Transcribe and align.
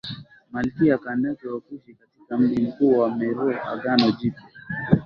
malkia 0.51 0.97
Kandake 0.97 1.47
wa 1.47 1.59
Kushi 1.61 1.93
katika 1.93 2.37
mji 2.37 2.61
mkuu 2.61 2.97
wa 2.97 3.15
Meroe 3.15 3.59
Agano 3.59 4.11
Jipya 4.11 4.47